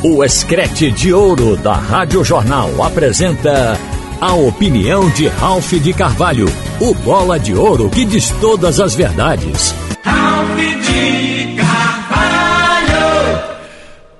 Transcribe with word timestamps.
O 0.00 0.22
Escrete 0.22 0.92
de 0.92 1.12
Ouro 1.12 1.56
da 1.56 1.72
Rádio 1.74 2.22
Jornal 2.22 2.84
apresenta 2.84 3.76
a 4.20 4.32
opinião 4.32 5.10
de 5.10 5.26
Ralph 5.26 5.72
de 5.72 5.92
Carvalho, 5.92 6.46
o 6.80 6.94
bola 6.94 7.36
de 7.36 7.52
ouro 7.52 7.90
que 7.90 8.04
diz 8.04 8.30
todas 8.40 8.78
as 8.78 8.94
verdades. 8.94 9.74
Ralph 10.04 10.56
de 10.56 11.56
Carvalho! 11.56 12.88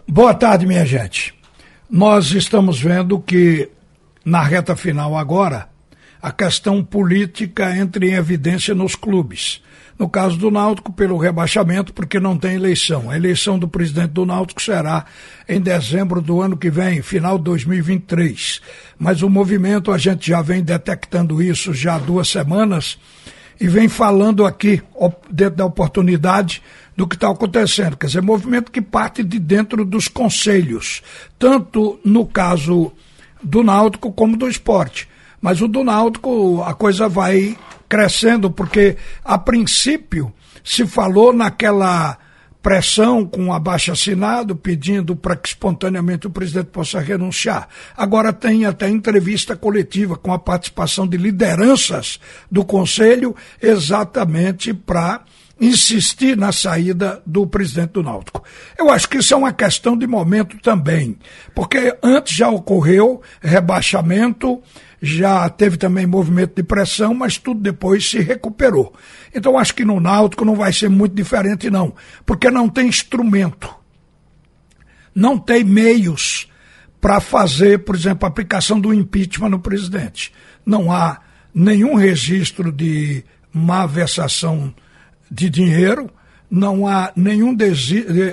Boa 0.09 0.35
tarde, 0.35 0.67
minha 0.67 0.85
gente. 0.85 1.33
Nós 1.89 2.33
estamos 2.33 2.81
vendo 2.81 3.21
que 3.21 3.71
na 4.25 4.43
reta 4.43 4.75
final 4.75 5.17
agora, 5.17 5.69
a 6.21 6.33
questão 6.33 6.83
política 6.83 7.77
entra 7.77 8.05
em 8.05 8.15
evidência 8.15 8.75
nos 8.75 8.97
clubes. 8.97 9.63
No 9.99 10.09
caso 10.09 10.37
do 10.37 10.51
Náutico, 10.51 10.93
pelo 10.93 11.19
rebaixamento, 11.19 11.93
porque 11.93 12.21
não 12.21 12.39
tem 12.39 12.55
eleição. 12.55 13.11
A 13.11 13.17
eleição 13.17 13.59
do 13.59 13.67
presidente 13.67 14.11
do 14.11 14.25
Náutico 14.25 14.63
será 14.63 15.05
em 15.49 15.61
dezembro 15.61 16.23
do 16.23 16.41
ano 16.41 16.57
que 16.57 16.71
vem, 16.71 17.03
final 17.03 17.37
de 17.37 17.45
2023. 17.45 18.61
Mas 18.97 19.23
o 19.23 19.29
movimento, 19.29 19.91
a 19.91 19.99
gente 19.99 20.29
já 20.29 20.41
vem 20.41 20.63
detectando 20.63 21.43
isso 21.43 21.75
já 21.75 21.97
há 21.97 21.99
duas 21.99 22.29
semanas 22.29 22.97
e 23.61 23.67
vem 23.67 23.89
falando 23.89 24.47
aqui, 24.47 24.81
dentro 25.29 25.57
da 25.57 25.67
oportunidade, 25.67 26.63
do 26.97 27.07
que 27.07 27.17
está 27.17 27.31
acontecendo. 27.31 27.97
Quer 27.97 28.07
dizer, 28.07 28.23
movimento 28.23 28.71
que 28.71 28.81
parte 28.81 29.25
de 29.25 29.39
dentro 29.39 29.85
dos 29.85 30.07
conselhos, 30.07 31.03
tanto 31.39 31.99
no 32.05 32.25
caso 32.25 32.93
do 33.43 33.63
Náutico 33.63 34.13
como 34.13 34.37
do 34.37 34.49
esporte. 34.49 35.09
Mas 35.41 35.61
o 35.61 35.69
do 35.69 35.83
Náutico, 35.85 36.63
a 36.63 36.75
coisa 36.75 37.09
vai 37.09 37.57
crescendo, 37.89 38.51
porque 38.51 38.97
a 39.25 39.39
princípio 39.39 40.33
se 40.63 40.87
falou 40.87 41.33
naquela 41.33 42.19
pressão 42.63 43.25
com 43.25 43.53
abaixo 43.53 43.93
assinado 43.93 44.55
pedindo 44.55 45.15
para 45.17 45.37
que 45.37 45.49
espontaneamente 45.49 46.27
o 46.27 46.31
presidente 46.31 46.67
possa 46.67 47.01
renunciar. 47.01 47.69
Agora 47.97 48.33
tem 48.33 48.67
até 48.67 48.89
entrevista 48.89 49.57
coletiva 49.57 50.17
com 50.17 50.33
a 50.33 50.39
participação 50.39 51.07
de 51.07 51.17
lideranças 51.17 52.21
do 52.51 52.65
conselho 52.65 53.35
exatamente 53.63 54.75
para 54.75 55.23
insistir 55.61 56.37
na 56.37 56.53
saída 56.53 57.21
do 57.27 57.47
presidente 57.47 57.93
do 57.93 58.03
Náutico. 58.03 58.45
Eu 58.79 58.91
acho 58.91 59.09
que 59.09 59.19
isso 59.19 59.35
é 59.35 59.37
uma 59.37 59.53
questão 59.53 59.97
de 59.97 60.07
momento 60.07 60.57
também, 60.59 61.17
porque 61.55 61.97
antes 62.03 62.37
já 62.37 62.49
ocorreu 62.49 63.21
rebaixamento, 63.41 64.63
já 65.01 65.49
teve 65.49 65.77
também 65.77 66.07
movimento 66.07 66.57
de 66.57 66.63
pressão, 66.63 67.15
mas 67.15 67.39
tudo 67.39 67.61
depois 67.61 68.09
se 68.09 68.19
recuperou. 68.19 68.95
Então 69.35 69.59
acho 69.59 69.75
que 69.75 69.85
no 69.85 70.01
Náutico 70.01 70.45
não 70.45 70.55
vai 70.55 70.73
ser 70.73 70.89
muito 70.89 71.15
diferente 71.15 71.71
não, 71.71 71.95
porque 72.27 72.51
não 72.51 72.69
tem 72.69 72.89
instrumento. 72.89 73.73
Não 75.15 75.39
tem 75.39 75.65
meios 75.65 76.51
para 77.01 77.21
fazer, 77.21 77.85
por 77.85 77.95
exemplo, 77.95 78.27
a 78.27 78.29
aplicação 78.29 78.81
do 78.81 78.93
impeachment 78.93 79.51
no 79.51 79.61
presidente. 79.61 80.33
Não 80.67 80.91
há 80.93 81.21
nenhum 81.55 81.95
registro 81.95 82.73
de 82.73 83.25
má 83.53 83.87
versação 83.87 84.75
de 85.31 85.49
dinheiro, 85.49 86.11
não 86.51 86.87
há 86.87 87.13
nenhum 87.15 87.57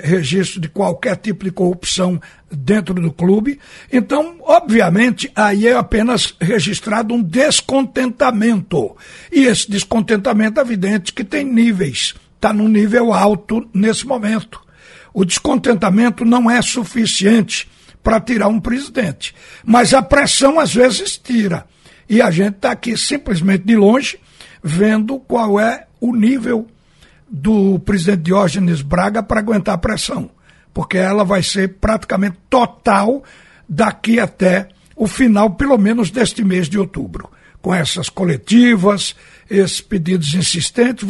registro 0.02 0.60
de 0.60 0.68
qualquer 0.68 1.16
tipo 1.16 1.44
de 1.44 1.50
corrupção 1.50 2.20
dentro 2.50 2.94
do 2.94 3.12
clube. 3.12 3.58
Então, 3.92 4.36
obviamente, 4.40 5.30
aí 5.34 5.66
é 5.66 5.74
apenas 5.74 6.34
registrado 6.40 7.14
um 7.14 7.22
descontentamento. 7.22 8.96
E 9.30 9.44
esse 9.44 9.70
descontentamento 9.70 10.58
é 10.58 10.62
evidente 10.62 11.12
que 11.12 11.24
tem 11.24 11.44
níveis, 11.44 12.14
está 12.34 12.52
num 12.52 12.68
nível 12.68 13.12
alto 13.12 13.68
nesse 13.74 14.06
momento. 14.06 14.60
O 15.12 15.24
descontentamento 15.24 16.24
não 16.24 16.50
é 16.50 16.60
suficiente 16.62 17.68
para 18.02 18.20
tirar 18.20 18.48
um 18.48 18.60
presidente, 18.60 19.34
mas 19.64 19.92
a 19.92 20.00
pressão 20.00 20.60
às 20.60 20.72
vezes 20.72 21.18
tira. 21.18 21.66
E 22.08 22.22
a 22.22 22.30
gente 22.30 22.56
está 22.56 22.70
aqui 22.70 22.96
simplesmente 22.96 23.64
de 23.64 23.76
longe 23.76 24.18
vendo 24.62 25.18
qual 25.18 25.58
é 25.58 25.86
o 26.00 26.14
nível 26.14 26.68
do 27.28 27.78
presidente 27.80 28.22
Diógenes 28.22 28.82
Braga 28.82 29.22
para 29.22 29.40
aguentar 29.40 29.74
a 29.74 29.78
pressão, 29.78 30.30
porque 30.72 30.96
ela 30.96 31.24
vai 31.24 31.42
ser 31.42 31.74
praticamente 31.80 32.38
total 32.48 33.22
daqui 33.68 34.20
até 34.20 34.68
o 34.94 35.06
final, 35.06 35.50
pelo 35.50 35.76
menos 35.76 36.10
deste 36.10 36.42
mês 36.44 36.68
de 36.68 36.78
outubro. 36.78 37.30
Com 37.60 37.74
essas 37.74 38.08
coletivas, 38.08 39.16
esses 39.50 39.80
pedidos 39.80 40.34
insistentes, 40.34 41.08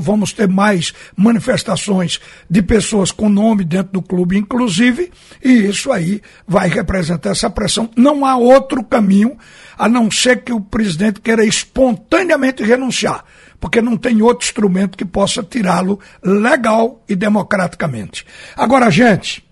vamos 0.00 0.32
ter 0.32 0.48
mais 0.48 0.94
manifestações 1.16 2.20
de 2.48 2.62
pessoas 2.62 3.10
com 3.10 3.28
nome 3.28 3.64
dentro 3.64 3.94
do 3.94 4.02
clube, 4.02 4.36
inclusive, 4.36 5.10
e 5.42 5.66
isso 5.66 5.90
aí 5.90 6.22
vai 6.46 6.68
representar 6.68 7.30
essa 7.30 7.50
pressão. 7.50 7.90
Não 7.96 8.24
há 8.24 8.36
outro 8.36 8.84
caminho 8.84 9.36
a 9.76 9.88
não 9.88 10.08
ser 10.08 10.44
que 10.44 10.52
o 10.52 10.60
presidente 10.60 11.20
queira 11.20 11.44
espontaneamente 11.44 12.62
renunciar 12.62 13.24
porque 13.66 13.82
não 13.82 13.96
tem 13.96 14.22
outro 14.22 14.46
instrumento 14.46 14.96
que 14.96 15.04
possa 15.04 15.42
tirá-lo 15.42 15.98
legal 16.22 17.02
e 17.08 17.16
democraticamente. 17.16 18.24
Agora, 18.56 18.88
gente, 18.92 19.44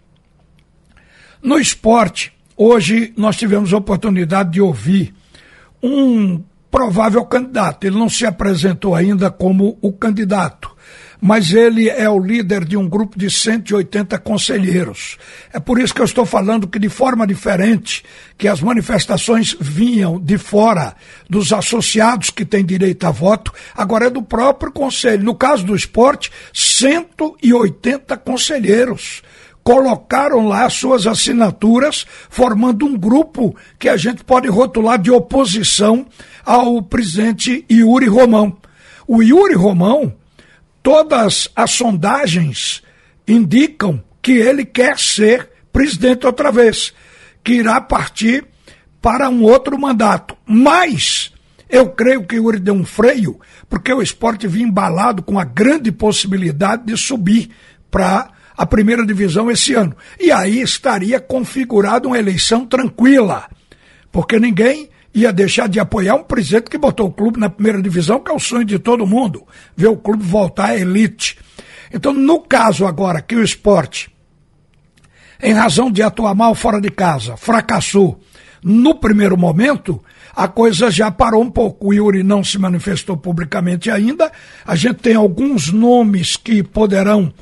no 1.42 1.58
esporte, 1.58 2.32
hoje 2.56 3.12
nós 3.16 3.36
tivemos 3.36 3.72
a 3.72 3.76
oportunidade 3.76 4.52
de 4.52 4.60
ouvir 4.60 5.12
um 5.82 6.40
provável 6.70 7.24
candidato. 7.24 7.88
Ele 7.88 7.98
não 7.98 8.08
se 8.08 8.24
apresentou 8.24 8.94
ainda 8.94 9.32
como 9.32 9.76
o 9.82 9.92
candidato, 9.92 10.73
mas 11.26 11.54
ele 11.54 11.88
é 11.88 12.06
o 12.06 12.18
líder 12.18 12.66
de 12.66 12.76
um 12.76 12.86
grupo 12.86 13.18
de 13.18 13.30
180 13.30 14.18
conselheiros. 14.18 15.16
É 15.54 15.58
por 15.58 15.80
isso 15.80 15.94
que 15.94 16.02
eu 16.02 16.04
estou 16.04 16.26
falando 16.26 16.68
que, 16.68 16.78
de 16.78 16.90
forma 16.90 17.26
diferente, 17.26 18.04
que 18.36 18.46
as 18.46 18.60
manifestações 18.60 19.56
vinham 19.58 20.20
de 20.20 20.36
fora 20.36 20.94
dos 21.26 21.50
associados 21.50 22.28
que 22.28 22.44
têm 22.44 22.62
direito 22.62 23.06
a 23.06 23.10
voto, 23.10 23.54
agora 23.74 24.08
é 24.08 24.10
do 24.10 24.22
próprio 24.22 24.70
conselho. 24.70 25.24
No 25.24 25.34
caso 25.34 25.64
do 25.64 25.74
esporte, 25.74 26.30
180 26.52 28.18
conselheiros 28.18 29.22
colocaram 29.62 30.46
lá 30.46 30.68
suas 30.68 31.06
assinaturas, 31.06 32.04
formando 32.28 32.84
um 32.84 32.98
grupo 32.98 33.56
que 33.78 33.88
a 33.88 33.96
gente 33.96 34.22
pode 34.22 34.46
rotular 34.48 35.00
de 35.00 35.10
oposição 35.10 36.04
ao 36.44 36.82
presidente 36.82 37.64
Yuri 37.72 38.08
Romão. 38.08 38.58
O 39.08 39.22
Yuri 39.22 39.54
Romão 39.54 40.12
todas 40.84 41.48
as 41.56 41.70
sondagens 41.70 42.82
indicam 43.26 44.04
que 44.20 44.32
ele 44.32 44.66
quer 44.66 44.98
ser 44.98 45.48
presidente 45.72 46.26
outra 46.26 46.52
vez, 46.52 46.92
que 47.42 47.54
irá 47.54 47.80
partir 47.80 48.46
para 49.00 49.30
um 49.30 49.42
outro 49.44 49.80
mandato. 49.80 50.36
Mas 50.46 51.32
eu 51.70 51.88
creio 51.88 52.26
que 52.26 52.36
Yuri 52.36 52.60
deu 52.60 52.74
um 52.74 52.84
freio, 52.84 53.40
porque 53.66 53.90
o 53.94 54.02
esporte 54.02 54.46
vinha 54.46 54.66
embalado 54.66 55.22
com 55.22 55.38
a 55.38 55.44
grande 55.44 55.90
possibilidade 55.90 56.84
de 56.84 56.98
subir 56.98 57.48
para 57.90 58.30
a 58.54 58.66
primeira 58.66 59.06
divisão 59.06 59.50
esse 59.50 59.72
ano. 59.72 59.96
E 60.20 60.30
aí 60.30 60.60
estaria 60.60 61.18
configurada 61.18 62.06
uma 62.06 62.18
eleição 62.18 62.66
tranquila, 62.66 63.48
porque 64.12 64.38
ninguém 64.38 64.90
ia 65.14 65.32
deixar 65.32 65.68
de 65.68 65.78
apoiar 65.78 66.16
um 66.16 66.24
presidente 66.24 66.68
que 66.68 66.76
botou 66.76 67.06
o 67.06 67.12
clube 67.12 67.38
na 67.38 67.48
primeira 67.48 67.80
divisão, 67.80 68.18
que 68.18 68.30
é 68.30 68.34
o 68.34 68.40
sonho 68.40 68.64
de 68.64 68.78
todo 68.78 69.06
mundo, 69.06 69.46
ver 69.76 69.86
o 69.86 69.96
clube 69.96 70.24
voltar 70.24 70.70
à 70.70 70.76
elite. 70.76 71.38
Então, 71.92 72.12
no 72.12 72.40
caso 72.40 72.84
agora 72.84 73.22
que 73.22 73.36
o 73.36 73.44
esporte, 73.44 74.10
em 75.40 75.52
razão 75.52 75.90
de 75.90 76.02
atuar 76.02 76.34
mal 76.34 76.54
fora 76.54 76.80
de 76.80 76.90
casa, 76.90 77.36
fracassou 77.36 78.20
no 78.62 78.94
primeiro 78.94 79.36
momento, 79.36 80.02
a 80.34 80.48
coisa 80.48 80.90
já 80.90 81.10
parou 81.10 81.42
um 81.42 81.50
pouco. 81.50 81.88
O 81.88 81.94
Yuri 81.94 82.22
não 82.22 82.42
se 82.42 82.58
manifestou 82.58 83.16
publicamente 83.16 83.90
ainda. 83.90 84.32
A 84.66 84.74
gente 84.74 84.96
tem 84.96 85.14
alguns 85.14 85.70
nomes 85.70 86.36
que 86.36 86.62
poderão 86.62 87.32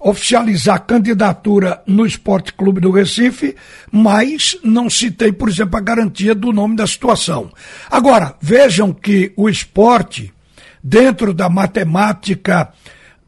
oficializar 0.00 0.86
candidatura 0.86 1.82
no 1.86 2.06
Esporte 2.06 2.54
Clube 2.54 2.80
do 2.80 2.90
Recife, 2.90 3.54
mas 3.92 4.58
não 4.64 4.88
tem, 5.16 5.30
por 5.30 5.48
exemplo, 5.48 5.76
a 5.76 5.80
garantia 5.80 6.34
do 6.34 6.52
nome 6.52 6.74
da 6.74 6.86
situação. 6.86 7.52
Agora, 7.90 8.34
vejam 8.40 8.94
que 8.94 9.32
o 9.36 9.48
esporte, 9.48 10.32
dentro 10.82 11.34
da 11.34 11.50
matemática 11.50 12.72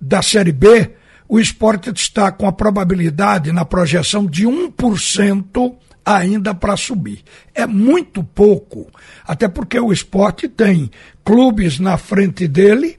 da 0.00 0.22
Série 0.22 0.52
B, 0.52 0.90
o 1.28 1.38
esporte 1.38 1.92
está 1.94 2.32
com 2.32 2.46
a 2.46 2.52
probabilidade 2.52 3.52
na 3.52 3.64
projeção 3.64 4.26
de 4.26 4.46
1% 4.46 5.74
ainda 6.04 6.54
para 6.54 6.76
subir. 6.76 7.22
É 7.54 7.66
muito 7.66 8.24
pouco, 8.24 8.90
até 9.26 9.46
porque 9.46 9.78
o 9.78 9.92
esporte 9.92 10.48
tem 10.48 10.90
clubes 11.24 11.78
na 11.78 11.96
frente 11.96 12.48
dele 12.48 12.98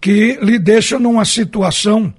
que 0.00 0.38
lhe 0.42 0.58
deixam 0.58 0.98
numa 0.98 1.24
situação 1.24 2.12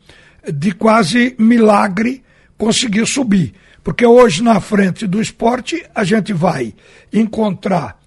de 0.51 0.71
quase 0.71 1.35
milagre 1.37 2.23
conseguir 2.57 3.05
subir. 3.05 3.53
Porque 3.83 4.05
hoje, 4.05 4.43
na 4.43 4.59
frente 4.59 5.07
do 5.07 5.21
esporte, 5.21 5.83
a 5.93 6.03
gente 6.03 6.33
vai 6.33 6.73
encontrar 7.11 7.99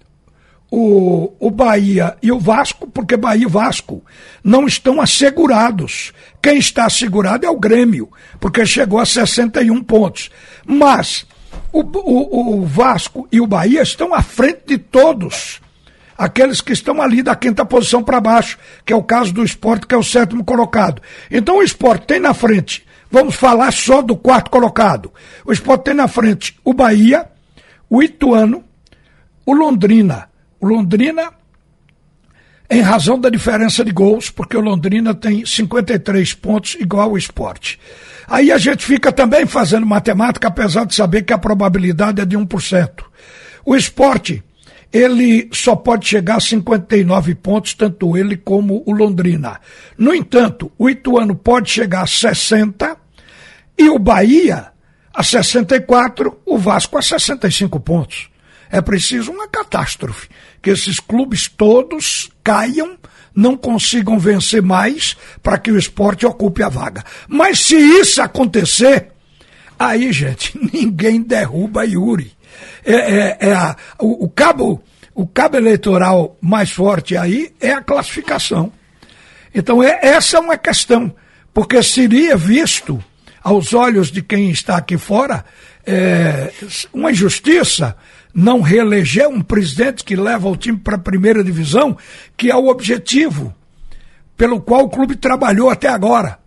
o, 0.71 1.33
o 1.39 1.51
Bahia 1.51 2.17
e 2.21 2.31
o 2.31 2.39
Vasco, 2.39 2.87
porque 2.87 3.17
Bahia 3.17 3.43
e 3.43 3.49
Vasco 3.49 4.03
não 4.43 4.65
estão 4.65 5.01
assegurados. 5.01 6.13
Quem 6.41 6.57
está 6.57 6.85
assegurado 6.85 7.45
é 7.45 7.49
o 7.49 7.59
Grêmio, 7.59 8.09
porque 8.39 8.65
chegou 8.65 8.99
a 8.99 9.05
61 9.05 9.83
pontos. 9.83 10.29
Mas 10.65 11.25
O, 11.71 11.81
o, 11.81 12.59
o 12.59 12.65
Vasco 12.65 13.27
e 13.31 13.39
o 13.41 13.47
Bahia 13.47 13.81
estão 13.81 14.13
à 14.13 14.21
frente 14.21 14.61
de 14.67 14.77
todos 14.77 15.61
aqueles 16.17 16.61
que 16.61 16.73
estão 16.73 17.01
ali 17.01 17.21
da 17.21 17.35
quinta 17.35 17.65
posição 17.65 18.03
para 18.03 18.21
baixo, 18.21 18.57
que 18.85 18.93
é 18.93 18.95
o 18.95 19.03
caso 19.03 19.33
do 19.33 19.43
esporte, 19.43 19.85
que 19.85 19.95
é 19.95 19.97
o 19.97 20.03
sétimo 20.03 20.43
colocado. 20.43 21.01
Então 21.29 21.57
o 21.57 21.63
esporte 21.63 22.07
tem 22.07 22.19
na 22.19 22.33
frente, 22.33 22.85
vamos 23.11 23.35
falar 23.35 23.71
só 23.71 24.01
do 24.01 24.15
quarto 24.15 24.49
colocado. 24.49 25.11
O 25.45 25.51
esporte 25.51 25.85
tem 25.85 25.93
na 25.93 26.07
frente 26.07 26.57
o 26.63 26.73
Bahia, 26.73 27.27
o 27.89 28.01
Ituano, 28.01 28.63
o 29.45 29.53
Londrina. 29.53 30.29
O 30.59 30.67
Londrina, 30.67 31.31
em 32.69 32.81
razão 32.81 33.19
da 33.19 33.29
diferença 33.29 33.85
de 33.85 33.91
gols, 33.91 34.31
porque 34.31 34.57
o 34.57 34.61
Londrina 34.61 35.13
tem 35.13 35.45
53 35.45 36.33
pontos, 36.33 36.75
igual 36.75 37.09
ao 37.09 37.17
esporte. 37.17 37.79
Aí 38.27 38.51
a 38.51 38.57
gente 38.57 38.83
fica 38.83 39.11
também 39.11 39.45
fazendo 39.45 39.85
matemática, 39.85 40.47
apesar 40.47 40.85
de 40.85 40.95
saber 40.95 41.21
que 41.21 41.33
a 41.33 41.37
probabilidade 41.37 42.21
é 42.21 42.25
de 42.25 42.35
1%. 42.35 43.03
O 43.63 43.75
esporte 43.75 44.43
ele 44.95 45.49
só 45.51 45.75
pode 45.75 46.07
chegar 46.07 46.37
a 46.37 46.39
59 46.39 47.35
pontos, 47.35 47.73
tanto 47.73 48.15
ele 48.15 48.37
como 48.37 48.81
o 48.85 48.93
Londrina. 48.93 49.59
No 49.97 50.15
entanto, 50.15 50.71
o 50.77 50.89
Ituano 50.89 51.35
pode 51.35 51.69
chegar 51.69 52.03
a 52.03 52.07
60 52.07 52.95
e 53.77 53.89
o 53.89 53.99
Bahia 53.99 54.71
a 55.13 55.21
64, 55.21 56.39
o 56.45 56.57
Vasco 56.57 56.97
a 56.97 57.01
65 57.01 57.77
pontos. 57.81 58.29
É 58.71 58.79
preciso 58.79 59.33
uma 59.33 59.49
catástrofe, 59.49 60.29
que 60.61 60.69
esses 60.69 60.97
clubes 60.97 61.49
todos 61.49 62.29
caiam, 62.41 62.97
não 63.35 63.57
consigam 63.57 64.17
vencer 64.17 64.61
mais 64.61 65.17
para 65.43 65.57
que 65.57 65.71
o 65.71 65.77
esporte 65.77 66.25
ocupe 66.25 66.63
a 66.63 66.69
vaga. 66.69 67.03
Mas 67.27 67.59
se 67.59 67.75
isso 67.75 68.21
acontecer, 68.21 69.09
aí, 69.77 70.13
gente, 70.13 70.57
ninguém 70.71 71.21
derruba 71.21 71.83
Yuri 71.85 72.31
é, 72.83 72.93
é, 72.93 73.37
é 73.39 73.53
a, 73.53 73.75
o, 73.99 74.25
o, 74.25 74.29
cabo, 74.29 74.81
o 75.13 75.25
cabo 75.25 75.57
eleitoral 75.57 76.37
mais 76.41 76.71
forte 76.71 77.17
aí 77.17 77.53
é 77.59 77.71
a 77.71 77.81
classificação. 77.81 78.71
Então, 79.53 79.81
é, 79.81 79.99
essa 80.01 80.37
é 80.37 80.39
uma 80.39 80.57
questão, 80.57 81.13
porque 81.53 81.81
seria 81.81 82.35
visto, 82.35 83.03
aos 83.41 83.73
olhos 83.73 84.11
de 84.11 84.21
quem 84.21 84.49
está 84.49 84.77
aqui 84.77 84.97
fora, 84.97 85.45
é, 85.85 86.51
uma 86.93 87.11
injustiça 87.11 87.95
não 88.33 88.59
reeleger 88.59 89.29
um 89.29 89.41
presidente 89.41 90.03
que 90.03 90.15
leva 90.15 90.49
o 90.49 90.57
time 90.57 90.77
para 90.77 90.95
a 90.95 90.99
primeira 90.99 91.41
divisão, 91.41 91.97
que 92.35 92.51
é 92.51 92.55
o 92.55 92.67
objetivo 92.67 93.55
pelo 94.35 94.59
qual 94.59 94.81
o 94.83 94.89
clube 94.89 95.15
trabalhou 95.15 95.69
até 95.69 95.87
agora. 95.87 96.37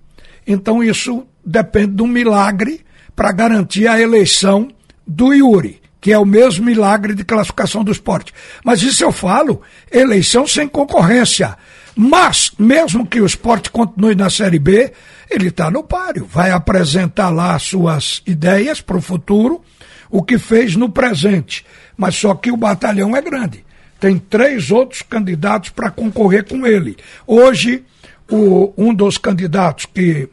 Então, 0.46 0.84
isso 0.84 1.26
depende 1.44 1.94
de 1.94 2.02
um 2.02 2.06
milagre 2.06 2.84
para 3.16 3.32
garantir 3.32 3.88
a 3.88 3.98
eleição 3.98 4.68
do 5.06 5.32
Yuri 5.32 5.80
que 6.00 6.12
é 6.12 6.18
o 6.18 6.24
mesmo 6.24 6.64
milagre 6.64 7.14
de 7.14 7.24
classificação 7.24 7.82
do 7.82 7.92
esporte. 7.92 8.32
Mas 8.64 8.82
isso 8.82 9.02
eu 9.02 9.12
falo, 9.12 9.62
eleição 9.90 10.46
sem 10.46 10.68
concorrência. 10.68 11.56
Mas, 11.96 12.52
mesmo 12.58 13.04
que 13.04 13.20
o 13.20 13.26
esporte 13.26 13.70
continue 13.70 14.14
na 14.14 14.30
Série 14.30 14.58
B, 14.58 14.92
ele 15.28 15.48
está 15.48 15.70
no 15.70 15.82
páreo. 15.82 16.26
Vai 16.30 16.52
apresentar 16.52 17.30
lá 17.30 17.58
suas 17.58 18.22
ideias 18.24 18.80
para 18.80 18.96
o 18.96 19.02
futuro, 19.02 19.62
o 20.08 20.22
que 20.22 20.38
fez 20.38 20.76
no 20.76 20.88
presente. 20.88 21.66
Mas 21.96 22.14
só 22.14 22.34
que 22.34 22.52
o 22.52 22.56
batalhão 22.56 23.16
é 23.16 23.20
grande. 23.20 23.64
Tem 23.98 24.16
três 24.16 24.70
outros 24.70 25.02
candidatos 25.02 25.70
para 25.70 25.90
concorrer 25.90 26.44
com 26.44 26.64
ele. 26.64 26.96
Hoje, 27.26 27.84
o, 28.30 28.72
um 28.76 28.94
dos 28.94 29.18
candidatos 29.18 29.86
que 29.86 30.28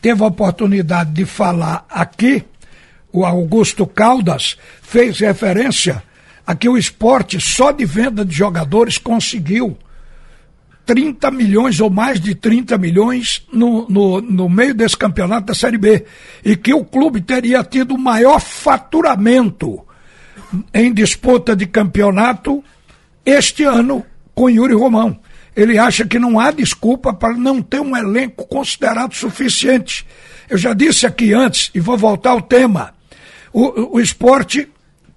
teve 0.00 0.24
a 0.24 0.26
oportunidade 0.26 1.12
de 1.12 1.24
falar 1.24 1.86
aqui 1.88 2.44
o 3.12 3.24
Augusto 3.24 3.86
Caldas, 3.86 4.56
fez 4.80 5.20
referência 5.20 6.02
a 6.46 6.54
que 6.54 6.68
o 6.68 6.76
esporte, 6.76 7.40
só 7.40 7.70
de 7.70 7.84
venda 7.84 8.24
de 8.24 8.34
jogadores, 8.34 8.98
conseguiu 8.98 9.76
30 10.84 11.30
milhões 11.30 11.80
ou 11.80 11.88
mais 11.88 12.20
de 12.20 12.34
30 12.34 12.76
milhões 12.76 13.46
no, 13.52 13.88
no, 13.88 14.20
no 14.20 14.48
meio 14.48 14.74
desse 14.74 14.96
campeonato 14.96 15.46
da 15.46 15.54
Série 15.54 15.78
B. 15.78 16.04
E 16.44 16.56
que 16.56 16.74
o 16.74 16.84
clube 16.84 17.20
teria 17.20 17.62
tido 17.62 17.94
o 17.94 17.98
maior 17.98 18.40
faturamento 18.40 19.84
em 20.74 20.92
disputa 20.92 21.54
de 21.54 21.66
campeonato 21.66 22.62
este 23.24 23.62
ano 23.62 24.04
com 24.34 24.50
Yuri 24.50 24.74
Romão. 24.74 25.18
Ele 25.54 25.78
acha 25.78 26.06
que 26.06 26.18
não 26.18 26.40
há 26.40 26.50
desculpa 26.50 27.12
para 27.12 27.34
não 27.34 27.62
ter 27.62 27.80
um 27.80 27.96
elenco 27.96 28.46
considerado 28.46 29.14
suficiente. 29.14 30.06
Eu 30.48 30.58
já 30.58 30.72
disse 30.72 31.06
aqui 31.06 31.32
antes, 31.32 31.70
e 31.74 31.80
vou 31.80 31.96
voltar 31.96 32.30
ao 32.30 32.40
tema. 32.40 32.94
O, 33.52 33.96
o 33.96 34.00
esporte 34.00 34.68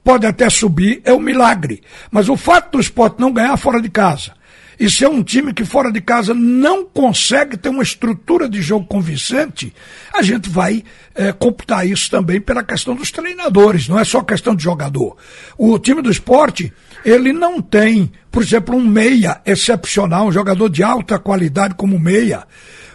pode 0.03 0.25
até 0.25 0.49
subir, 0.49 1.01
é 1.03 1.13
um 1.13 1.19
milagre. 1.19 1.81
Mas 2.11 2.29
o 2.29 2.37
fato 2.37 2.73
do 2.73 2.79
esporte 2.79 3.19
não 3.19 3.31
ganhar 3.31 3.57
fora 3.57 3.81
de 3.81 3.89
casa 3.89 4.33
e 4.79 4.89
ser 4.89 5.07
um 5.07 5.23
time 5.23 5.53
que 5.53 5.65
fora 5.65 5.91
de 5.91 6.01
casa 6.01 6.33
não 6.33 6.85
consegue 6.85 7.57
ter 7.57 7.69
uma 7.69 7.83
estrutura 7.83 8.47
de 8.49 8.61
jogo 8.61 8.85
convincente, 8.85 9.73
a 10.13 10.21
gente 10.21 10.49
vai 10.49 10.83
é, 11.13 11.31
computar 11.31 11.87
isso 11.87 12.09
também 12.09 12.41
pela 12.41 12.63
questão 12.63 12.95
dos 12.95 13.11
treinadores, 13.11 13.87
não 13.87 13.99
é 13.99 14.03
só 14.03 14.21
questão 14.21 14.55
de 14.55 14.63
jogador. 14.63 15.15
O 15.57 15.77
time 15.79 16.01
do 16.01 16.11
esporte, 16.11 16.73
ele 17.03 17.31
não 17.31 17.61
tem, 17.61 18.11
por 18.31 18.43
exemplo, 18.43 18.75
um 18.75 18.85
meia 18.85 19.41
excepcional, 19.45 20.27
um 20.27 20.31
jogador 20.31 20.69
de 20.69 20.83
alta 20.83 21.17
qualidade 21.17 21.75
como 21.75 21.99
meia. 21.99 22.43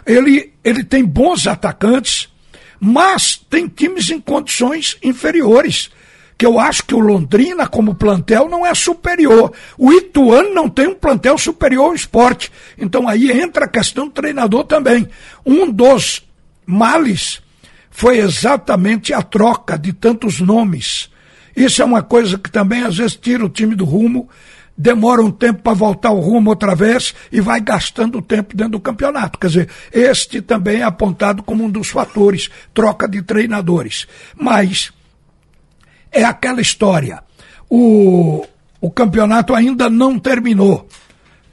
Ele, 0.05 0.53
ele 0.63 0.83
tem 0.83 1.03
bons 1.03 1.47
atacantes, 1.47 2.30
mas 2.83 3.37
tem 3.47 3.67
times 3.67 4.09
em 4.09 4.19
condições 4.19 4.97
inferiores. 5.03 5.91
Que 6.35 6.47
eu 6.47 6.59
acho 6.59 6.83
que 6.83 6.95
o 6.95 6.99
Londrina, 6.99 7.67
como 7.67 7.93
plantel, 7.93 8.49
não 8.49 8.65
é 8.65 8.73
superior. 8.73 9.53
O 9.77 9.93
Ituano 9.93 10.51
não 10.55 10.67
tem 10.67 10.87
um 10.87 10.95
plantel 10.95 11.37
superior 11.37 11.89
ao 11.89 11.93
esporte. 11.93 12.51
Então 12.75 13.07
aí 13.07 13.29
entra 13.31 13.65
a 13.65 13.69
questão 13.69 14.07
do 14.07 14.11
treinador 14.11 14.63
também. 14.63 15.07
Um 15.45 15.71
dos 15.71 16.23
males 16.65 17.39
foi 17.91 18.17
exatamente 18.17 19.13
a 19.13 19.21
troca 19.21 19.77
de 19.77 19.93
tantos 19.93 20.39
nomes. 20.39 21.11
Isso 21.55 21.83
é 21.83 21.85
uma 21.85 22.01
coisa 22.01 22.39
que 22.39 22.49
também 22.49 22.81
às 22.81 22.97
vezes 22.97 23.15
tira 23.15 23.45
o 23.45 23.49
time 23.49 23.75
do 23.75 23.85
rumo 23.85 24.27
demora 24.77 25.21
um 25.21 25.31
tempo 25.31 25.61
para 25.61 25.73
voltar 25.73 26.09
ao 26.09 26.19
rumo 26.19 26.49
outra 26.49 26.75
vez 26.75 27.13
e 27.31 27.39
vai 27.39 27.61
gastando 27.61 28.21
tempo 28.21 28.55
dentro 28.55 28.73
do 28.73 28.79
campeonato. 28.79 29.37
Quer 29.37 29.47
dizer, 29.47 29.69
este 29.91 30.41
também 30.41 30.81
é 30.81 30.83
apontado 30.83 31.43
como 31.43 31.63
um 31.63 31.69
dos 31.69 31.89
fatores, 31.89 32.49
troca 32.73 33.07
de 33.07 33.21
treinadores. 33.21 34.07
Mas 34.35 34.91
é 36.11 36.23
aquela 36.23 36.61
história. 36.61 37.23
O, 37.69 38.45
o 38.79 38.91
campeonato 38.91 39.53
ainda 39.53 39.89
não 39.89 40.19
terminou. 40.19 40.87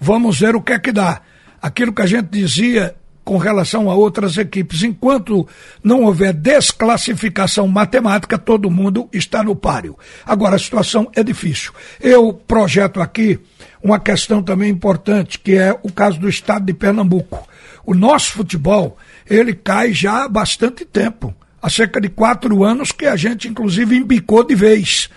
Vamos 0.00 0.40
ver 0.40 0.56
o 0.56 0.62
que 0.62 0.72
é 0.72 0.78
que 0.78 0.92
dá. 0.92 1.20
Aquilo 1.60 1.92
que 1.92 2.02
a 2.02 2.06
gente 2.06 2.28
dizia 2.28 2.94
com 3.28 3.36
relação 3.36 3.90
a 3.90 3.94
outras 3.94 4.38
equipes. 4.38 4.82
Enquanto 4.82 5.46
não 5.84 6.04
houver 6.04 6.32
desclassificação 6.32 7.68
matemática, 7.68 8.38
todo 8.38 8.70
mundo 8.70 9.06
está 9.12 9.42
no 9.42 9.54
páreo. 9.54 9.98
Agora, 10.24 10.56
a 10.56 10.58
situação 10.58 11.10
é 11.14 11.22
difícil. 11.22 11.72
Eu 12.00 12.32
projeto 12.32 13.02
aqui 13.02 13.38
uma 13.82 14.00
questão 14.00 14.42
também 14.42 14.70
importante, 14.70 15.38
que 15.38 15.54
é 15.58 15.78
o 15.82 15.92
caso 15.92 16.18
do 16.18 16.26
estado 16.26 16.64
de 16.64 16.72
Pernambuco. 16.72 17.46
O 17.84 17.92
nosso 17.92 18.32
futebol, 18.32 18.96
ele 19.28 19.52
cai 19.52 19.92
já 19.92 20.24
há 20.24 20.28
bastante 20.28 20.86
tempo. 20.86 21.34
Há 21.60 21.68
cerca 21.68 22.00
de 22.00 22.08
quatro 22.08 22.64
anos 22.64 22.92
que 22.92 23.04
a 23.04 23.14
gente, 23.14 23.46
inclusive, 23.46 23.94
embicou 23.94 24.42
de 24.42 24.54
vez. 24.54 25.10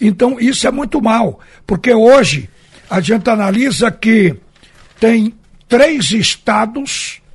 Então, 0.00 0.38
isso 0.38 0.68
é 0.68 0.70
muito 0.70 1.02
mal, 1.02 1.40
porque 1.66 1.92
hoje 1.92 2.48
a 2.88 3.00
gente 3.00 3.28
analisa 3.28 3.90
que 3.90 4.36
tem 5.00 5.34
três 5.68 6.12
estados 6.12 7.25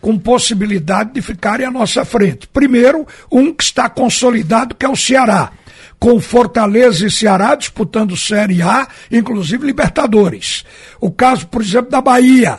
com 0.00 0.18
possibilidade 0.18 1.12
de 1.12 1.22
ficarem 1.22 1.66
à 1.66 1.70
nossa 1.70 2.04
frente. 2.04 2.46
Primeiro, 2.48 3.06
um 3.30 3.52
que 3.52 3.62
está 3.62 3.88
consolidado, 3.88 4.74
que 4.74 4.86
é 4.86 4.88
o 4.88 4.96
Ceará, 4.96 5.52
com 5.98 6.18
Fortaleza 6.18 7.06
e 7.06 7.10
Ceará 7.10 7.54
disputando 7.54 8.16
Série 8.16 8.62
A, 8.62 8.88
inclusive 9.12 9.66
Libertadores. 9.66 10.64
O 10.98 11.10
caso, 11.10 11.46
por 11.46 11.60
exemplo, 11.60 11.90
da 11.90 12.00
Bahia. 12.00 12.58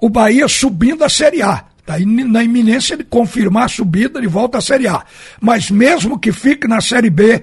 O 0.00 0.08
Bahia 0.08 0.46
subindo 0.46 1.02
a 1.02 1.08
Série 1.08 1.42
A. 1.42 1.64
Está 1.80 1.98
na 1.98 2.42
iminência 2.42 2.96
de 2.96 3.04
confirmar 3.04 3.64
a 3.64 3.68
subida 3.68 4.20
de 4.20 4.26
volta 4.26 4.58
à 4.58 4.60
Série 4.60 4.86
A. 4.86 5.04
Mas 5.40 5.70
mesmo 5.70 6.18
que 6.18 6.32
fique 6.32 6.68
na 6.68 6.80
Série 6.80 7.10
B, 7.10 7.42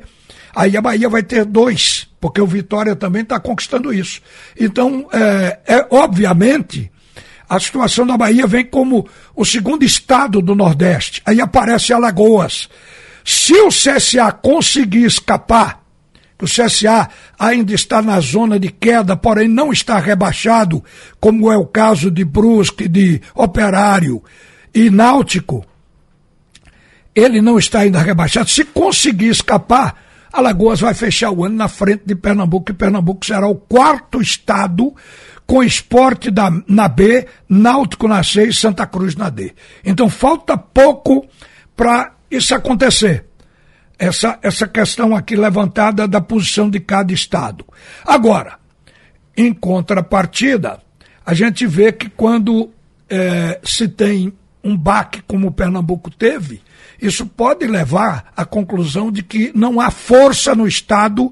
aí 0.55 0.77
a 0.77 0.81
Bahia 0.81 1.09
vai 1.09 1.23
ter 1.23 1.43
dois, 1.43 2.07
porque 2.21 2.39
o 2.39 2.47
Vitória 2.47 2.95
também 2.95 3.23
está 3.23 3.39
conquistando 3.39 3.93
isso. 3.93 4.21
Então, 4.57 5.07
é, 5.11 5.59
é 5.65 5.87
obviamente 5.89 6.89
a 7.55 7.59
situação 7.59 8.05
da 8.05 8.17
Bahia 8.17 8.47
vem 8.47 8.65
como 8.65 9.07
o 9.35 9.45
segundo 9.45 9.83
estado 9.83 10.41
do 10.41 10.55
Nordeste. 10.55 11.21
Aí 11.25 11.39
aparece 11.39 11.93
Alagoas. 11.93 12.67
Se 13.23 13.53
o 13.61 13.69
CSA 13.69 14.31
conseguir 14.31 15.05
escapar, 15.05 15.83
o 16.41 16.45
CSA 16.45 17.07
ainda 17.39 17.73
está 17.73 18.01
na 18.01 18.19
zona 18.19 18.59
de 18.59 18.69
queda, 18.69 19.15
porém 19.15 19.47
não 19.47 19.71
está 19.71 19.97
rebaixado, 19.97 20.83
como 21.19 21.49
é 21.49 21.55
o 21.55 21.65
caso 21.65 22.11
de 22.11 22.25
Brusque, 22.25 22.87
de 22.87 23.21
Operário 23.33 24.21
e 24.73 24.89
Náutico, 24.89 25.65
ele 27.15 27.41
não 27.41 27.57
está 27.57 27.79
ainda 27.79 28.01
rebaixado. 28.01 28.49
Se 28.49 28.65
conseguir 28.65 29.29
escapar, 29.29 29.95
Alagoas 30.33 30.81
vai 30.81 30.93
fechar 30.93 31.31
o 31.31 31.45
ano 31.45 31.55
na 31.55 31.67
frente 31.67 32.01
de 32.05 32.15
Pernambuco, 32.15 32.71
e 32.71 32.73
Pernambuco 32.73 33.25
será 33.25 33.47
o 33.47 33.55
quarto 33.55 34.19
estado 34.19 34.93
com 35.53 35.63
esporte 35.63 36.31
da, 36.31 36.51
na 36.67 36.87
B, 36.87 37.27
Náutico 37.47 38.07
na 38.07 38.23
C 38.23 38.47
e 38.47 38.53
Santa 38.53 38.87
Cruz 38.87 39.15
na 39.15 39.29
D. 39.29 39.53
Então 39.85 40.09
falta 40.09 40.57
pouco 40.57 41.27
para 41.75 42.13
isso 42.31 42.55
acontecer. 42.55 43.25
Essa, 43.99 44.39
essa 44.41 44.67
questão 44.67 45.15
aqui 45.15 45.35
levantada 45.35 46.07
da 46.07 46.19
posição 46.19 46.71
de 46.71 46.79
cada 46.79 47.13
estado. 47.13 47.63
Agora, 48.03 48.57
em 49.37 49.53
contrapartida, 49.53 50.81
a 51.23 51.35
gente 51.35 51.67
vê 51.67 51.91
que 51.91 52.09
quando 52.09 52.71
é, 53.07 53.59
se 53.63 53.87
tem 53.87 54.33
um 54.63 54.75
baque 54.75 55.21
como 55.21 55.49
o 55.49 55.53
Pernambuco 55.53 56.09
teve, 56.09 56.63
isso 56.99 57.27
pode 57.27 57.67
levar 57.67 58.33
à 58.35 58.43
conclusão 58.43 59.11
de 59.11 59.21
que 59.21 59.51
não 59.53 59.79
há 59.79 59.91
força 59.91 60.55
no 60.55 60.67
Estado 60.67 61.31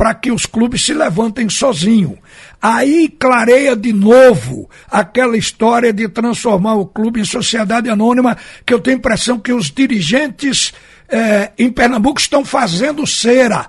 para 0.00 0.14
que 0.14 0.32
os 0.32 0.46
clubes 0.46 0.82
se 0.82 0.94
levantem 0.94 1.46
sozinhos. 1.50 2.16
Aí 2.58 3.06
clareia 3.06 3.76
de 3.76 3.92
novo 3.92 4.66
aquela 4.90 5.36
história 5.36 5.92
de 5.92 6.08
transformar 6.08 6.76
o 6.76 6.86
clube 6.86 7.20
em 7.20 7.24
sociedade 7.26 7.90
anônima, 7.90 8.34
que 8.64 8.72
eu 8.72 8.80
tenho 8.80 8.96
a 8.96 8.98
impressão 8.98 9.38
que 9.38 9.52
os 9.52 9.70
dirigentes 9.70 10.72
eh, 11.06 11.52
em 11.58 11.70
Pernambuco 11.70 12.18
estão 12.18 12.46
fazendo 12.46 13.06
cera 13.06 13.68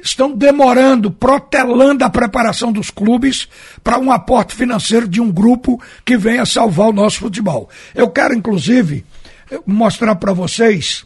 estão 0.00 0.30
demorando, 0.30 1.10
protelando 1.10 2.04
a 2.04 2.08
preparação 2.08 2.70
dos 2.70 2.88
clubes 2.88 3.48
para 3.82 3.98
um 3.98 4.12
aporte 4.12 4.54
financeiro 4.54 5.08
de 5.08 5.20
um 5.20 5.28
grupo 5.28 5.82
que 6.04 6.16
venha 6.16 6.46
salvar 6.46 6.90
o 6.90 6.92
nosso 6.92 7.18
futebol. 7.18 7.68
Eu 7.96 8.08
quero, 8.08 8.32
inclusive, 8.32 9.04
mostrar 9.66 10.14
para 10.14 10.32
vocês 10.32 11.04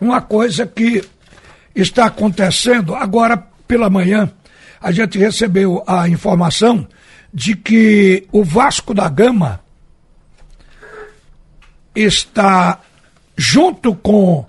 uma 0.00 0.20
coisa 0.20 0.64
que 0.68 1.02
está 1.74 2.06
acontecendo 2.06 2.94
agora 2.94 3.36
pela 3.66 3.90
manhã. 3.90 4.30
A 4.80 4.92
gente 4.92 5.18
recebeu 5.18 5.82
a 5.86 6.08
informação 6.08 6.86
de 7.32 7.54
que 7.54 8.26
o 8.32 8.42
Vasco 8.42 8.92
da 8.92 9.08
Gama 9.08 9.60
está 11.94 12.80
junto 13.36 13.94
com 13.94 14.46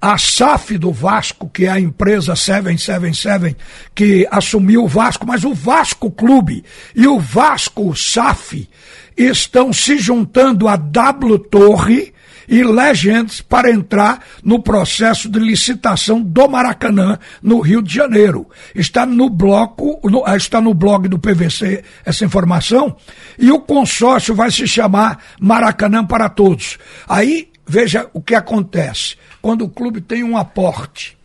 a 0.00 0.18
SAF 0.18 0.76
do 0.78 0.92
Vasco, 0.92 1.48
que 1.48 1.64
é 1.64 1.70
a 1.70 1.80
empresa 1.80 2.36
777 2.36 3.56
que 3.94 4.26
assumiu 4.30 4.84
o 4.84 4.88
Vasco, 4.88 5.26
mas 5.26 5.44
o 5.44 5.54
Vasco 5.54 6.10
Clube 6.10 6.64
e 6.94 7.06
o 7.06 7.18
Vasco 7.18 7.94
SAF 7.96 8.68
estão 9.16 9.72
se 9.72 9.98
juntando 9.98 10.68
a 10.68 10.76
W 10.76 11.38
Torre 11.38 12.12
e 12.48 12.62
Legends 12.62 13.40
para 13.40 13.70
entrar 13.70 14.22
no 14.42 14.62
processo 14.62 15.28
de 15.28 15.38
licitação 15.38 16.20
do 16.22 16.48
Maracanã 16.48 17.18
no 17.42 17.60
Rio 17.60 17.82
de 17.82 17.94
Janeiro. 17.94 18.48
Está 18.74 19.04
no 19.04 19.28
bloco, 19.28 20.00
no, 20.04 20.24
ah, 20.26 20.36
está 20.36 20.60
no 20.60 20.74
blog 20.74 21.08
do 21.08 21.18
PVC 21.18 21.82
essa 22.04 22.24
informação 22.24 22.96
e 23.38 23.50
o 23.50 23.60
consórcio 23.60 24.34
vai 24.34 24.50
se 24.50 24.66
chamar 24.66 25.22
Maracanã 25.40 26.04
para 26.04 26.28
Todos. 26.28 26.78
Aí 27.08 27.50
veja 27.66 28.08
o 28.12 28.20
que 28.20 28.34
acontece 28.34 29.16
quando 29.42 29.64
o 29.64 29.68
clube 29.68 30.00
tem 30.00 30.22
um 30.22 30.36
aporte 30.36 31.16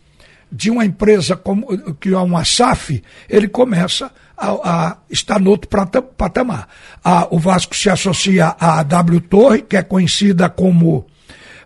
de 0.50 0.70
uma 0.70 0.84
empresa 0.84 1.34
como, 1.34 1.94
que 1.94 2.10
é 2.12 2.18
uma 2.18 2.44
SAF, 2.44 3.02
ele 3.28 3.48
começa 3.48 4.12
a, 4.36 4.50
a 4.50 4.96
estar 5.08 5.40
no 5.40 5.50
outro 5.50 5.68
patamar. 6.16 6.68
A, 7.02 7.26
o 7.30 7.38
Vasco 7.38 7.74
se 7.74 7.88
associa 7.88 8.54
à 8.60 8.82
W 8.82 9.20
Torre, 9.22 9.62
que 9.62 9.76
é 9.76 9.82
conhecida 9.82 10.50
como 10.50 11.06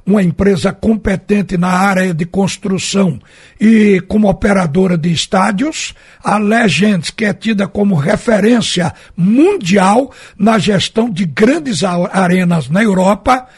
uma 0.07 0.23
empresa 0.23 0.73
competente 0.73 1.57
na 1.57 1.69
área 1.69 2.15
de 2.15 2.25
construção 2.25 3.19
e 3.61 4.01
como 4.07 4.29
operadora 4.29 4.97
de 4.97 5.13
estádios, 5.13 5.95
a 6.23 6.39
Legends, 6.39 7.11
que 7.11 7.25
é 7.25 7.33
tida 7.33 7.67
como 7.67 7.97
referência 7.97 8.95
mundial 9.17 10.13
na 10.39 10.59
gestão 10.59 11.11
de 11.11 11.25
grandes 11.25 11.83
arenas 11.83 12.71
na 12.71 12.85
Europa, 12.85 13.49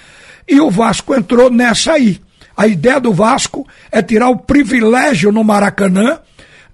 e 0.48 0.58
o 0.58 0.70
Vasco 0.70 1.14
entrou 1.14 1.50
nessa 1.50 1.92
aí. 1.92 2.18
A 2.56 2.66
ideia 2.66 2.98
do 2.98 3.12
Vasco 3.12 3.68
é 3.92 4.00
tirar 4.00 4.30
o 4.30 4.38
privilégio 4.38 5.30
no 5.30 5.44
Maracanã 5.44 6.18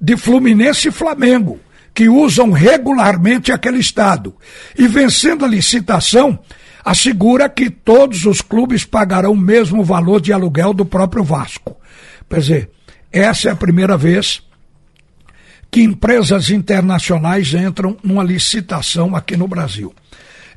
de 0.00 0.16
Fluminense 0.16 0.88
e 0.88 0.92
Flamengo, 0.92 1.58
que 1.92 2.08
usam 2.08 2.52
regularmente 2.52 3.50
aquele 3.50 3.78
estado. 3.78 4.36
E 4.78 4.86
vencendo 4.86 5.44
a 5.44 5.48
licitação, 5.48 6.38
assegura 6.84 7.48
que 7.48 7.70
todos 7.70 8.26
os 8.26 8.40
clubes 8.40 8.84
pagarão 8.84 9.32
o 9.32 9.36
mesmo 9.36 9.82
valor 9.82 10.20
de 10.20 10.32
aluguel 10.32 10.74
do 10.74 10.84
próprio 10.84 11.24
Vasco. 11.24 11.76
Quer 12.28 12.40
dizer, 12.40 12.70
essa 13.10 13.48
é 13.48 13.52
a 13.52 13.56
primeira 13.56 13.96
vez 13.96 14.42
que 15.70 15.82
empresas 15.82 16.50
internacionais 16.50 17.52
entram 17.54 17.96
numa 18.02 18.22
licitação 18.22 19.16
aqui 19.16 19.36
no 19.36 19.48
Brasil. 19.48 19.94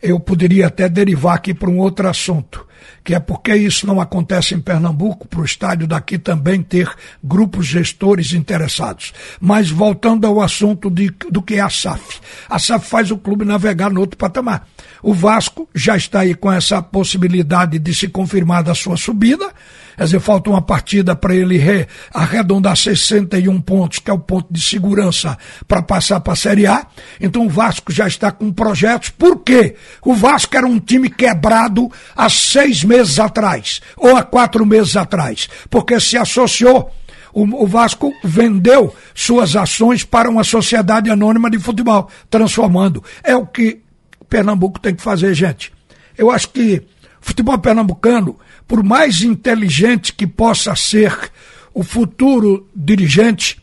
Eu 0.01 0.19
poderia 0.19 0.67
até 0.67 0.87
derivar 0.87 1.35
aqui 1.35 1.53
para 1.53 1.69
um 1.69 1.79
outro 1.79 2.07
assunto 2.07 2.67
que 3.07 3.15
é 3.15 3.21
porque 3.21 3.55
isso 3.55 3.87
não 3.87 4.01
acontece 4.01 4.53
em 4.53 4.59
Pernambuco, 4.59 5.29
para 5.29 5.39
o 5.39 5.45
estádio 5.45 5.87
daqui 5.87 6.17
também 6.17 6.61
ter 6.61 6.93
grupos 7.23 7.65
gestores 7.65 8.33
interessados. 8.33 9.13
Mas 9.39 9.69
voltando 9.69 10.27
ao 10.27 10.41
assunto 10.41 10.89
de, 10.89 11.09
do 11.31 11.41
que 11.41 11.53
é 11.53 11.61
a 11.61 11.69
SAF. 11.69 12.19
A 12.49 12.59
SAF 12.59 12.85
faz 12.85 13.09
o 13.09 13.17
clube 13.17 13.45
navegar 13.45 13.89
no 13.89 14.01
outro 14.01 14.17
patamar. 14.17 14.67
O 15.01 15.13
Vasco 15.13 15.69
já 15.73 15.95
está 15.95 16.19
aí 16.19 16.35
com 16.35 16.51
essa 16.51 16.81
possibilidade 16.81 17.79
de 17.79 17.95
se 17.95 18.09
confirmar 18.09 18.61
da 18.61 18.75
sua 18.75 18.97
subida. 18.97 19.53
Quer 19.97 20.03
dizer, 20.03 20.19
falta 20.19 20.51
uma 20.51 20.61
partida 20.61 21.15
para 21.15 21.35
ele 21.35 21.57
re, 21.57 21.87
arredondar 22.13 22.77
61 22.77 23.59
pontos, 23.61 23.97
que 23.97 24.11
é 24.11 24.13
o 24.13 24.19
ponto 24.19 24.47
de 24.51 24.61
segurança 24.61 25.35
para 25.67 25.81
passar 25.81 26.19
para 26.19 26.33
a 26.33 26.35
Série 26.35 26.67
A. 26.67 26.85
Então 27.19 27.47
o 27.47 27.49
Vasco 27.49 27.91
já 27.91 28.07
está 28.07 28.31
com 28.31 28.53
projetos. 28.53 29.09
Por 29.09 29.39
quê? 29.39 29.75
O 30.05 30.13
Vasco 30.13 30.55
era 30.55 30.67
um 30.67 30.79
time 30.79 31.09
quebrado 31.09 31.91
há 32.15 32.29
seis 32.29 32.83
meses 32.83 33.19
atrás, 33.19 33.81
ou 33.97 34.15
há 34.15 34.21
quatro 34.21 34.63
meses 34.67 34.95
atrás, 34.95 35.49
porque 35.67 35.99
se 35.99 36.15
associou 36.15 36.93
o, 37.33 37.67
Vasco 37.67 38.11
vendeu 38.23 38.95
suas 39.13 39.55
ações 39.55 40.03
para 40.03 40.27
uma 40.29 40.43
sociedade 40.43 41.11
anônima 41.11 41.51
de 41.51 41.59
futebol, 41.59 42.09
transformando. 42.31 43.03
É 43.23 43.35
o 43.35 43.45
que 43.45 43.81
Pernambuco 44.27 44.79
tem 44.79 44.95
que 44.95 45.03
fazer, 45.03 45.35
gente. 45.35 45.71
Eu 46.17 46.31
acho 46.31 46.49
que 46.49 46.81
futebol 47.21 47.57
pernambucano 47.57 48.37
por 48.67 48.83
mais 48.83 49.21
inteligente 49.21 50.13
que 50.13 50.27
possa 50.27 50.75
ser 50.75 51.31
o 51.73 51.83
futuro 51.83 52.67
dirigente, 52.75 53.61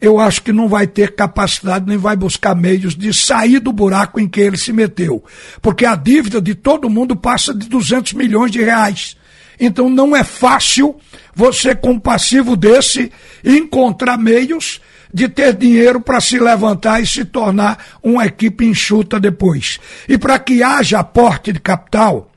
eu 0.00 0.20
acho 0.20 0.42
que 0.42 0.52
não 0.52 0.68
vai 0.68 0.86
ter 0.86 1.14
capacidade 1.14 1.86
nem 1.86 1.96
vai 1.96 2.14
buscar 2.14 2.54
meios 2.54 2.94
de 2.94 3.12
sair 3.12 3.58
do 3.58 3.72
buraco 3.72 4.20
em 4.20 4.28
que 4.28 4.40
ele 4.40 4.56
se 4.56 4.72
meteu. 4.72 5.24
Porque 5.62 5.86
a 5.86 5.96
dívida 5.96 6.40
de 6.40 6.54
todo 6.54 6.90
mundo 6.90 7.16
passa 7.16 7.54
de 7.54 7.68
200 7.68 8.12
milhões 8.12 8.50
de 8.50 8.62
reais. 8.62 9.16
Então 9.58 9.88
não 9.88 10.14
é 10.14 10.22
fácil 10.22 10.96
você, 11.34 11.74
com 11.74 11.92
um 11.92 11.98
passivo 11.98 12.56
desse, 12.56 13.10
encontrar 13.44 14.18
meios 14.18 14.80
de 15.12 15.28
ter 15.28 15.54
dinheiro 15.54 16.00
para 16.00 16.20
se 16.20 16.38
levantar 16.38 17.00
e 17.00 17.06
se 17.06 17.24
tornar 17.24 17.78
uma 18.02 18.26
equipe 18.26 18.66
enxuta 18.66 19.18
depois. 19.18 19.78
E 20.08 20.18
para 20.18 20.38
que 20.38 20.62
haja 20.62 20.98
aporte 20.98 21.52
de 21.52 21.60
capital, 21.60 22.30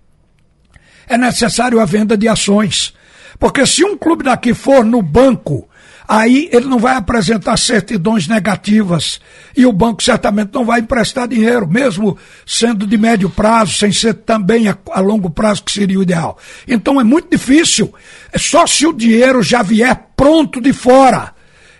é 1.07 1.17
necessário 1.17 1.79
a 1.79 1.85
venda 1.85 2.17
de 2.17 2.27
ações. 2.27 2.93
Porque 3.39 3.65
se 3.65 3.83
um 3.83 3.97
clube 3.97 4.23
daqui 4.23 4.53
for 4.53 4.83
no 4.83 5.01
banco, 5.01 5.67
aí 6.07 6.49
ele 6.51 6.65
não 6.65 6.79
vai 6.79 6.95
apresentar 6.95 7.57
certidões 7.57 8.27
negativas 8.27 9.19
e 9.55 9.65
o 9.65 9.71
banco 9.71 10.01
certamente 10.01 10.51
não 10.53 10.65
vai 10.65 10.79
emprestar 10.79 11.27
dinheiro, 11.27 11.67
mesmo 11.67 12.17
sendo 12.45 12.87
de 12.87 12.97
médio 12.97 13.29
prazo, 13.29 13.73
sem 13.73 13.91
ser 13.91 14.13
também 14.15 14.67
a, 14.67 14.77
a 14.91 14.99
longo 15.01 15.29
prazo, 15.29 15.63
que 15.63 15.71
seria 15.71 15.99
o 15.99 16.03
ideal. 16.03 16.37
Então 16.67 16.99
é 16.99 17.03
muito 17.03 17.29
difícil, 17.29 17.93
é 18.31 18.37
só 18.37 18.65
se 18.65 18.87
o 18.87 18.93
dinheiro 18.93 19.43
já 19.43 19.61
vier 19.61 20.07
pronto 20.15 20.61
de 20.61 20.73
fora. 20.73 21.35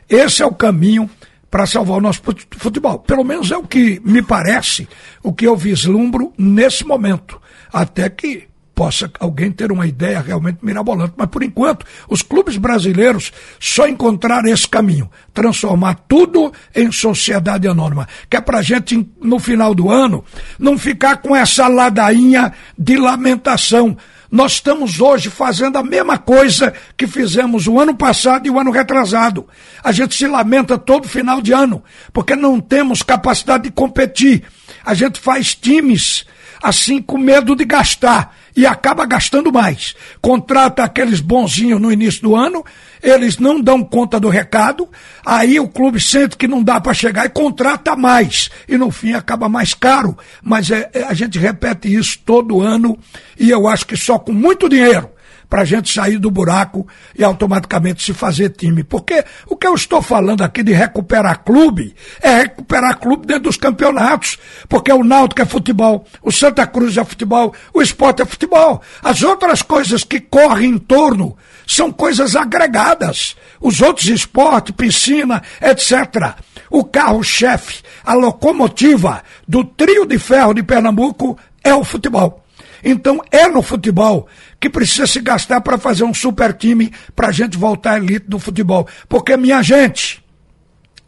Esse 0.10 0.41
é 0.41 0.46
o 0.46 0.53
caminho 0.53 1.10
para 1.50 1.65
salvar 1.65 1.98
o 1.98 2.01
nosso 2.01 2.22
futebol. 2.57 3.00
Pelo 3.00 3.24
menos 3.24 3.51
é 3.51 3.57
o 3.57 3.63
que 3.63 4.01
me 4.05 4.22
parece, 4.22 4.88
o 5.24 5.34
que 5.34 5.48
eu 5.48 5.55
vislumbro 5.55 6.34
nesse 6.38 6.86
momento. 6.86 7.41
Até 7.72 8.10
que 8.10 8.48
possa 8.77 9.10
alguém 9.19 9.51
ter 9.51 9.72
uma 9.72 9.88
ideia 9.88 10.22
realmente 10.22 10.60
mirabolante. 10.62 11.13
Mas, 11.17 11.29
por 11.29 11.41
enquanto, 11.41 11.84
os 12.07 12.22
clubes 12.22 12.57
brasileiros 12.57 13.31
só 13.60 13.88
encontraram 13.88 14.48
esse 14.48 14.67
caminho 14.67 15.10
transformar 15.34 15.96
tudo 16.07 16.53
em 16.75 16.91
sociedade 16.91 17.67
anônima. 17.67 18.07
Que 18.29 18.38
é 18.38 18.41
para 18.41 18.60
a 18.60 18.62
gente, 18.62 19.10
no 19.19 19.39
final 19.39 19.74
do 19.74 19.89
ano, 19.89 20.24
não 20.60 20.77
ficar 20.77 21.17
com 21.17 21.36
essa 21.36 21.67
ladainha 21.67 22.53
de 22.77 22.98
lamentação. 22.98 23.98
Nós 24.29 24.53
estamos 24.53 25.01
hoje 25.01 25.31
fazendo 25.31 25.77
a 25.77 25.84
mesma 25.84 26.19
coisa 26.19 26.72
que 26.96 27.07
fizemos 27.07 27.65
o 27.65 27.79
ano 27.79 27.96
passado 27.96 28.46
e 28.46 28.51
o 28.51 28.60
ano 28.60 28.69
retrasado. 28.69 29.48
A 29.84 29.91
gente 29.91 30.13
se 30.13 30.27
lamenta 30.27 30.77
todo 30.77 31.07
final 31.07 31.41
de 31.41 31.51
ano, 31.51 31.84
porque 32.13 32.36
não 32.36 32.60
temos 32.60 33.01
capacidade 33.01 33.63
de 33.63 33.72
competir. 33.72 34.43
A 34.86 34.93
gente 34.93 35.19
faz 35.19 35.55
times 35.55 36.25
assim 36.62 37.01
com 37.01 37.17
medo 37.17 37.55
de 37.55 37.65
gastar 37.65 38.36
e 38.58 38.66
acaba 38.66 39.06
gastando 39.06 39.54
mais. 39.54 39.96
Contrata 40.20 40.84
aqueles 40.84 41.20
bonzinhos 41.20 41.80
no 41.80 41.92
início 41.92 42.24
do 42.24 42.36
ano, 42.36 42.66
eles 43.04 43.38
não 43.38 43.62
dão 43.62 43.84
conta 43.84 44.20
do 44.20 44.30
recado, 44.30 44.90
aí 45.24 45.60
o 45.60 45.68
clube 45.68 46.02
sente 46.02 46.36
que 46.36 46.48
não 46.48 46.64
dá 46.64 46.82
para 46.82 46.92
chegar 46.96 47.28
e 47.28 47.30
contrata 47.30 47.96
mais. 47.96 48.50
E 48.68 48.76
no 48.76 48.90
fim 48.90 49.14
acaba 49.14 49.48
mais 49.48 49.76
caro. 49.76 50.18
Mas 50.42 50.72
é, 50.72 50.90
é, 50.92 51.04
a 51.04 51.14
gente 51.14 51.38
repete 51.38 51.94
isso 51.94 52.18
todo 52.26 52.60
ano 52.60 52.98
e 53.40 53.52
eu 53.52 53.68
acho 53.68 53.86
que 53.86 53.96
só 53.96 54.18
com 54.18 54.34
muito 54.34 54.68
dinheiro 54.68 55.08
para 55.50 55.62
a 55.62 55.66
gente 55.66 55.94
sair 55.94 56.18
do 56.18 56.30
buraco 56.30 56.88
e 57.18 57.24
automaticamente 57.24 58.04
se 58.04 58.13
fazer 58.13 58.50
time. 58.50 58.84
Porque 58.84 59.24
o 59.48 59.56
que 59.56 59.68
eu 59.68 59.74
estou 59.74 60.01
falando 60.01 60.44
aqui 60.44 60.63
de 60.63 60.74
recuperar 60.74 61.44
clube 61.44 61.96
é 62.22 62.42
recuperar 62.42 62.98
clube 63.00 63.25
dentro 63.25 63.44
dos 63.44 63.58
campeonatos. 63.58 64.38
Porque 64.68 64.92
o 64.92 65.04
Náutico 65.04 65.42
é 65.42 65.46
futebol, 65.46 66.06
o 66.22 66.32
Santa 66.32 66.68
Cruz 66.68 66.98
é 66.98 67.06
futebol, 67.06 67.54
o 67.74 67.82
esporte 67.82 68.22
é 68.22 68.25
futebol. 68.25 68.82
As 69.01 69.24
outras 69.24 69.62
coisas 69.62 70.04
que 70.04 70.20
correm 70.20 70.72
em 70.72 70.77
torno 70.77 71.38
são 71.66 71.92
coisas 71.92 72.36
agregadas. 72.36 73.36
Os 73.60 73.82
outros 73.82 74.08
esportes, 74.08 74.75
piscina, 74.75 75.42
etc. 75.62 76.36
O 76.70 76.84
carro-chefe, 76.84 77.82
a 78.04 78.13
locomotiva 78.13 79.24
do 79.48 79.63
trio 79.63 80.06
de 80.06 80.20
ferro 80.20 80.54
de 80.54 80.63
Pernambuco 80.63 81.38
é 81.63 81.74
o 81.74 81.84
futebol. 81.84 82.47
Então 82.89 83.22
é 83.29 83.50
no 83.50 83.62
futebol 83.62 84.29
que 84.62 84.70
precisa 84.70 85.06
se 85.06 85.20
gastar 85.20 85.60
para 85.60 85.77
fazer 85.77 86.06
um 86.06 86.13
super 86.13 86.53
time 86.53 86.89
para 87.13 87.27
a 87.27 87.32
gente 87.34 87.58
voltar 87.58 87.96
à 87.96 87.98
elite 87.98 88.27
do 88.29 88.39
futebol. 88.39 88.88
Porque, 89.10 89.36
minha 89.36 89.62
gente, 89.62 90.24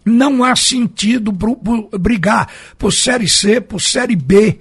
não 0.03 0.43
há 0.43 0.57
sentido 0.57 1.31
brigar 1.97 2.49
por 2.77 2.91
Série 2.91 3.29
C, 3.29 3.61
por 3.61 3.79
Série 3.79 4.17
B 4.17 4.59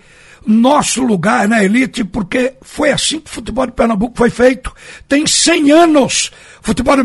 nosso 0.49 1.02
lugar 1.05 1.47
na 1.47 1.62
elite, 1.62 2.02
porque 2.02 2.55
foi 2.62 2.90
assim 2.90 3.21
que 3.21 3.31
o 3.31 3.35
futebol 3.35 3.67
de 3.67 3.73
Pernambuco 3.73 4.17
foi 4.17 4.31
feito. 4.31 4.75
Tem 5.07 5.26
100 5.26 5.71
anos. 5.71 6.33
O 6.62 6.67
futebol 6.69 6.97
de 6.97 7.02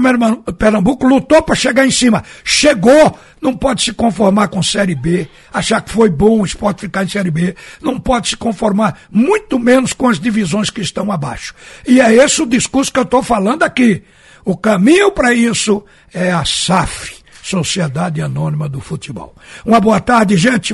Pernambuco 0.53 1.05
lutou 1.05 1.41
para 1.41 1.53
chegar 1.53 1.85
em 1.85 1.91
cima. 1.91 2.23
Chegou. 2.41 3.19
Não 3.41 3.53
pode 3.53 3.83
se 3.83 3.91
conformar 3.91 4.47
com 4.47 4.63
Série 4.63 4.95
B, 4.95 5.27
achar 5.53 5.81
que 5.81 5.91
foi 5.91 6.09
bom 6.09 6.39
o 6.39 6.45
esporte 6.45 6.79
ficar 6.79 7.03
em 7.03 7.09
Série 7.09 7.29
B. 7.29 7.53
Não 7.81 7.99
pode 7.99 8.29
se 8.29 8.37
conformar, 8.37 8.97
muito 9.11 9.59
menos 9.59 9.91
com 9.91 10.07
as 10.07 10.17
divisões 10.17 10.69
que 10.69 10.79
estão 10.79 11.11
abaixo. 11.11 11.53
E 11.85 11.99
é 11.99 12.13
esse 12.13 12.41
o 12.41 12.45
discurso 12.45 12.93
que 12.93 12.99
eu 12.99 13.03
estou 13.03 13.21
falando 13.21 13.63
aqui. 13.63 14.01
O 14.45 14.55
caminho 14.55 15.11
para 15.11 15.33
isso 15.33 15.83
é 16.13 16.31
a 16.31 16.45
SAF, 16.45 17.15
Sociedade 17.41 18.21
Anônima 18.21 18.69
do 18.69 18.79
Futebol. 18.79 19.35
Uma 19.65 19.81
boa 19.81 19.99
tarde, 19.99 20.37
gente. 20.37 20.73